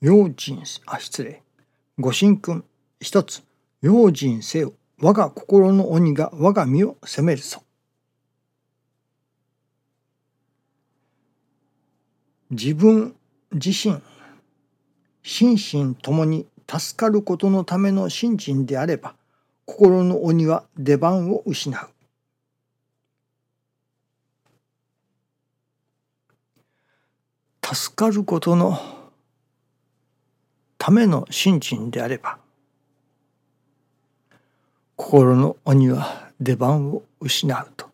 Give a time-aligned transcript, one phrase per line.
[0.00, 1.42] 用心あ失礼。
[1.98, 2.64] ご神君
[3.00, 3.42] 一つ
[3.82, 4.72] 用心せよ。
[4.98, 7.62] 我が心の鬼が我が身を責めるぞ。
[12.50, 13.14] 自分
[13.52, 14.00] 自身
[15.22, 19.14] 心身ともに助かることのための信心であれば
[19.66, 21.88] 心の鬼は出番を失う。
[27.62, 28.99] 助かることの
[30.90, 32.36] ための信心であれば
[34.96, 37.88] 心の鬼は出番を失うと。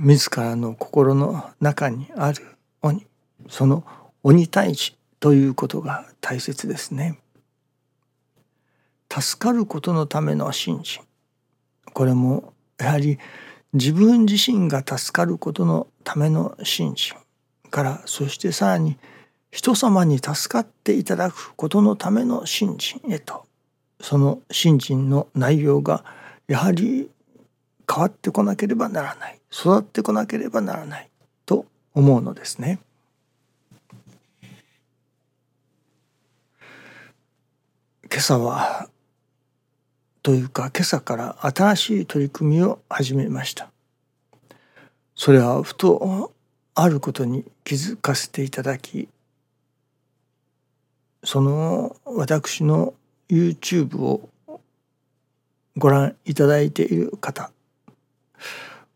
[0.00, 2.42] 自らの心の中にある
[2.82, 3.06] 鬼
[3.48, 3.84] その
[4.24, 7.20] 鬼退治ということが大切ですね。
[9.08, 11.04] 助かることのための信心
[11.92, 13.20] これもやはり
[13.74, 17.16] 自分自身が助かることのための信心
[17.74, 18.96] からそしてさらに
[19.50, 23.46] 人様に助かっていただくことのための信心へと
[24.00, 26.04] その信心の内容が
[26.46, 27.10] やはり
[27.92, 31.10] 変わってこなければならない育ってこなければならない
[31.46, 32.78] と思うのですね。
[38.04, 38.88] 今朝は
[40.22, 43.72] というか今朝から新しい取り組みを始めました。
[45.16, 46.32] それはふと
[46.74, 49.08] あることに気づかせていただき
[51.22, 52.94] その私の
[53.28, 54.28] YouTube を
[55.76, 57.50] ご覧いただいている方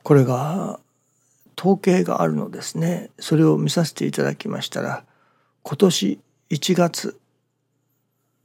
[0.02, 0.80] これが
[1.58, 3.10] 統計があるのですね。
[3.18, 5.04] それを見させていただきましたら
[5.64, 7.18] 今年1月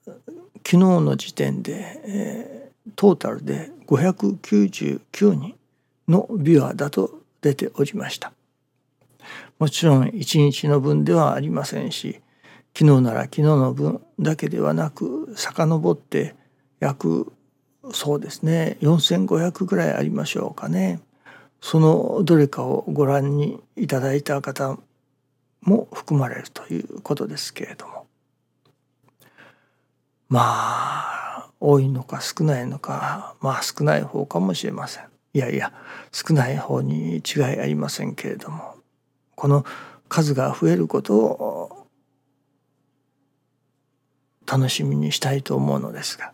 [0.06, 5.00] 昨日の時点で、えー、トータルで599
[5.34, 5.56] 人
[6.08, 8.34] のビュアーだと出ておりました。
[9.64, 12.20] もちろん1日の分ではありませんし
[12.78, 16.36] 昨日なら昨日の分だけではなく遡って
[16.82, 17.32] 約
[17.94, 21.00] そうですね4,500ぐらいありましょうかね。
[21.62, 24.78] そのどれかをご覧にいただいた方
[25.62, 28.06] も含まれるということですけれども。
[30.28, 35.06] まあ多いのか少ないのかまあ少ない方かもしれません。
[35.34, 35.72] いやいや
[36.12, 38.73] 少ない方に違いありませんけれども。
[39.44, 39.66] この
[40.08, 41.88] 数が増えることを
[44.46, 46.32] 楽しみにしたいと思うのですが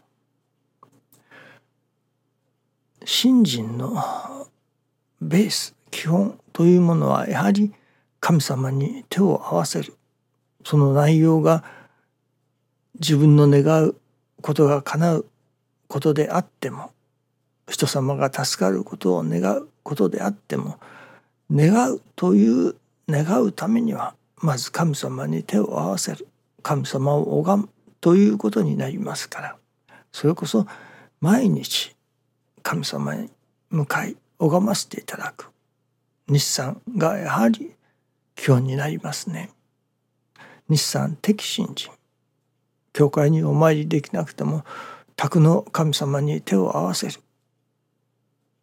[3.03, 3.95] 信心の
[5.19, 7.73] ベース基本というものはやはり
[8.19, 9.97] 神様に手を合わせる。
[10.63, 11.63] その内容が
[12.99, 13.95] 自分の願う
[14.43, 15.25] ことが叶う
[15.87, 16.91] ことであっても
[17.67, 20.77] 人様が助かることを願うことであっても
[21.51, 22.75] 願うという
[23.09, 26.27] 願うためにはまず神様に手を合わせる。
[26.61, 27.69] 神様を拝む
[28.01, 29.55] ということになりますから。
[30.11, 30.65] それこそ
[31.19, 31.95] 毎日
[32.63, 33.29] 神様に
[33.69, 35.49] 向かい拝ませていただく。
[36.27, 37.75] 日産がやはり
[38.35, 39.49] 基本になりますね。
[40.69, 41.91] 日産敵信心。
[42.93, 44.63] 教会にお参りできなくても
[45.15, 47.19] 宅の神様に手を合わせる。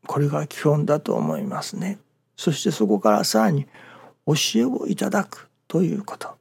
[0.06, 1.98] これが基本だと思いますね。
[2.36, 3.66] そしてそこからさらに
[4.26, 6.36] 教えをいただくということ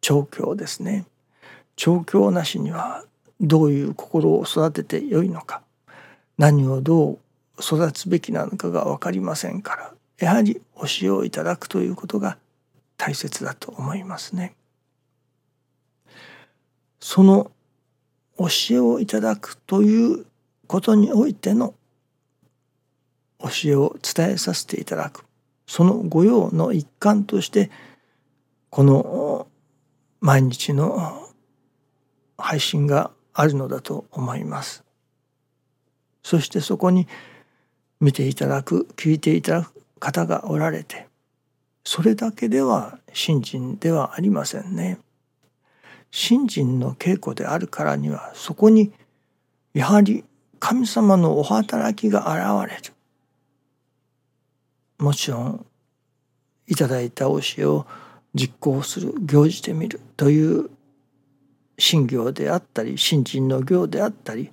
[0.00, 1.06] 調教ですね。
[1.76, 3.04] 調教なしには
[3.40, 5.62] どういう心を育ててよいのか
[6.38, 7.18] 何をどう
[7.60, 12.36] 育つべきなのかが分かりませんからやはり教えをいただくということが
[12.96, 14.54] 大切だと思いますね。
[17.00, 17.50] その
[18.38, 20.24] 教えをいただくという
[20.68, 21.74] ことにおいての
[23.40, 25.24] 教えを伝えさせていただく
[25.66, 27.70] その御用の一環として
[28.70, 29.46] この
[30.20, 31.28] 毎日の
[32.38, 34.84] 配信があるのだと思います。
[36.22, 37.08] そしてそこに
[38.00, 41.06] 見ていただく聞いていただく方がおられて
[41.84, 44.98] それだけでは信心ではありませんね。
[46.10, 48.92] 信心の稽古であるからにはそこに
[49.72, 50.24] やはり
[50.60, 52.94] 神様のお働きが現れる。
[55.02, 55.66] もちろん
[56.68, 57.86] いただいた教えを
[58.34, 60.70] 実行する行じてみるという
[61.76, 64.52] 信行であったり信心の行であったり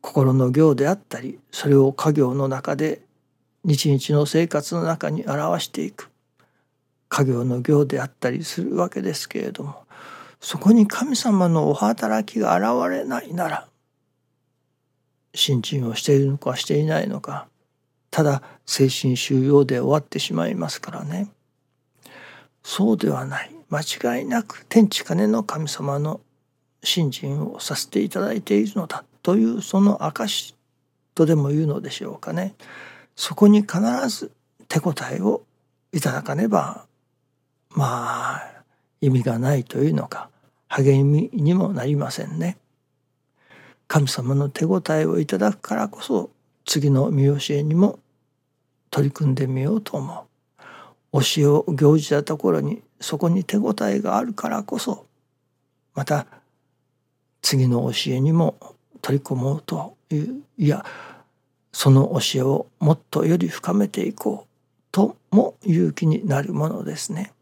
[0.00, 3.02] 心の行であったりそれを家業の中で
[3.64, 6.10] 日々の生活の中に表していく。
[7.08, 9.84] 家業の行であったりするわけですけれども
[10.40, 13.68] そこに神様のお働きが現れないなら
[15.34, 17.48] 信心をしているのかしていないのか
[18.14, 21.26] ただ精神収容で終わってしまいますからね。
[22.62, 23.50] そうではない。
[23.70, 26.20] 間違いなく天地金の神様の
[26.84, 30.54] 信心をさせていただいているのだというその証
[31.16, 32.54] とでも言うのでしょうかね。
[33.16, 34.30] そこに必ず
[34.68, 35.42] 手応えを
[35.92, 36.86] いただかねば
[37.70, 38.62] まあ
[39.00, 40.30] 意味がないというのか
[40.68, 42.58] 励みにもなりませんね。
[43.88, 46.30] 神様の手応えをいただくからこそ
[46.64, 47.98] 次の見教えにも
[48.94, 50.26] 取り組んでみようと思
[51.12, 51.20] う。
[51.20, 55.06] 教えを行じたところにそこに手応えがあるからこそ
[55.96, 56.28] また
[57.42, 58.56] 次の教えにも
[59.02, 60.84] 取り込もうといういや
[61.72, 64.48] その教えをもっとより深めていこう
[64.92, 67.32] とも勇気になるものですね。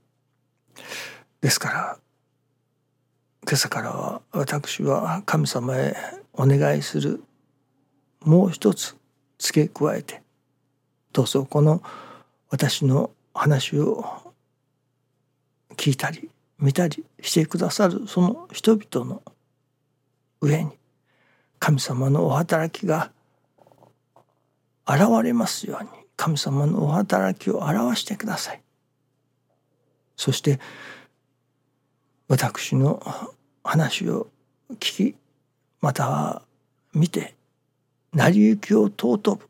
[1.43, 1.99] ですから
[3.45, 5.95] 今朝からは私は神様へ
[6.33, 7.23] お願いする
[8.21, 8.97] もう一つ
[9.39, 10.22] 付け加えて
[11.13, 11.83] どうぞこの
[12.49, 14.05] 私の話を
[15.77, 19.23] 聞いたり見たりしてくださるその人々の
[20.41, 20.71] 上に
[21.59, 23.11] 神様のお働きが
[24.87, 28.63] 現れますように神様のお働きを表してください。
[30.17, 30.61] そして
[32.29, 33.03] 私の
[33.65, 34.29] 話を
[34.75, 35.17] 聞き
[35.81, 36.43] または
[36.95, 37.35] 見て
[38.13, 39.49] 成り行きを尊ぶ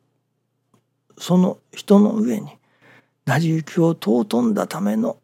[1.18, 2.50] その人の上に
[3.26, 5.16] 成り行きを尊んだための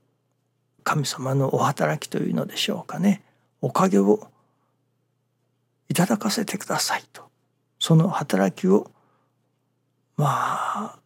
[0.84, 3.22] 神様のお働きというのでしょうかね
[3.60, 4.28] おかげを
[5.88, 7.28] いただかせてくださいと
[7.78, 8.90] その働きを
[10.16, 10.98] まあ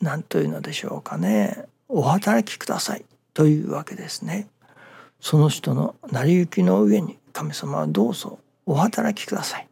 [0.00, 3.04] 何というのでしょうかねお働きください
[3.34, 4.48] というわけですね。
[5.20, 9.68] その人の成り行きの上に神様はどうぞお働きください。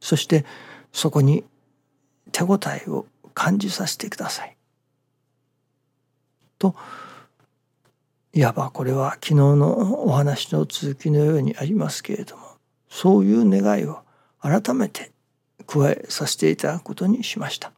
[0.00, 0.44] そして
[0.92, 1.44] そこに
[2.36, 4.56] 手応えを感じさせてください。
[6.58, 6.74] と
[8.34, 12.42] いわばこれは昨日のお話の続きのようにありますけれども
[12.90, 14.00] そういう願いを
[14.42, 15.12] 改めて
[15.66, 17.72] 加えさせていただくことにしました。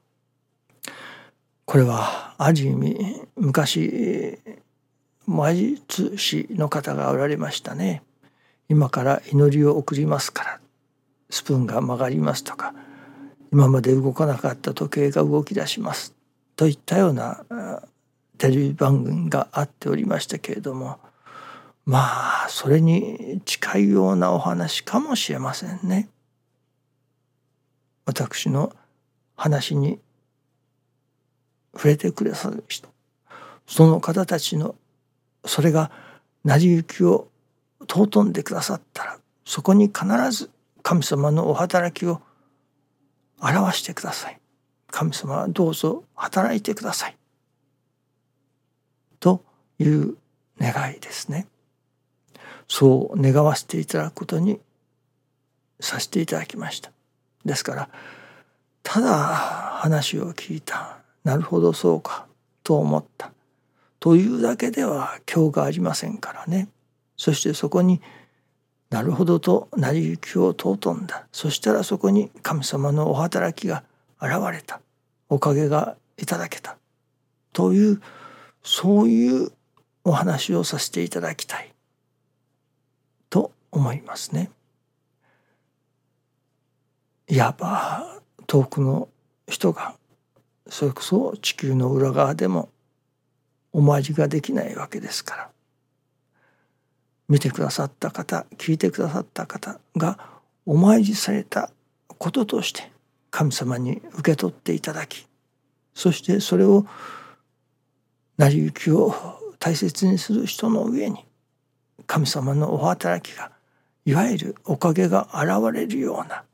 [1.65, 4.41] これはある意味昔
[5.27, 8.03] 魔術師の方がおられましたね。
[8.69, 10.61] 今から祈りを送りますから
[11.31, 12.75] スプーンが曲がりますとか
[13.53, 16.15] 今まで動かなかった時計が動き出します
[16.57, 17.45] といったような
[18.37, 20.99] テレビ番組があっておりましたけれども
[21.85, 26.09] まあそれに近いようなお話かもしれませんね。
[28.05, 28.73] 私の
[29.37, 29.99] 話に
[31.75, 32.89] 触れてくださる人
[33.67, 34.75] その方たちの
[35.45, 35.91] それが
[36.45, 37.29] 成り行きを
[37.83, 40.51] 尊んでくださったらそこに必ず
[40.83, 42.23] 神様のお働きを
[43.41, 44.41] 表してください。
[44.91, 47.17] 神様はどうぞ働いてください。
[49.21, 49.43] と
[49.79, 50.17] いう
[50.61, 51.47] 願いですね。
[52.69, 54.61] そう願わせていただくことに
[55.81, 56.91] させていただきました。
[57.45, 57.89] ですから
[58.83, 60.99] ただ話を聞いた。
[61.25, 62.27] なるほどそうか。
[62.65, 63.33] と思った。
[64.01, 66.69] というだけでは今日がありませんからね。
[67.17, 68.01] そしてそこに
[68.91, 71.27] なるほどと成り行きを尊んだ。
[71.31, 73.85] そしたらそこに神様のお働きが
[74.21, 74.81] 現れた。
[75.29, 76.77] おかげがいただけた。
[77.53, 78.03] という
[78.63, 79.53] そういう
[80.05, 81.75] お話をさせていただきたい。
[83.29, 84.51] と思いますね。
[87.29, 89.09] いわば遠くの
[89.47, 89.95] 人が
[90.67, 92.71] それこそ地球の裏側でも
[93.73, 95.51] お参りができないわけですから。
[97.29, 100.19] 見てくださった方聞いてくださった方が
[100.67, 101.71] お参りされた
[102.07, 102.91] こととして
[103.31, 105.27] 神様に受け取っていただき
[105.95, 106.87] そしてそれを
[108.39, 109.15] 成り行きを
[109.59, 111.25] 大切にする人の上に
[112.07, 113.53] 神様のお働きが
[114.05, 116.45] いわゆるおかげが現れるような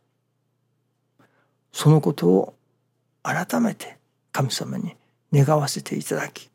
[1.73, 2.55] そのことを
[3.23, 3.99] 改めて
[4.33, 4.97] 神様に
[5.33, 6.51] 願わせていただき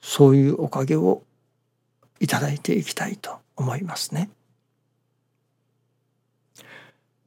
[0.00, 1.22] そういうおかげを
[2.20, 4.30] いただいていきたいと思いますね。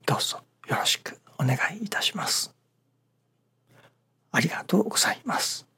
[0.05, 2.53] どうぞよろしくお願いいたします。
[4.31, 5.68] ありがとうございます。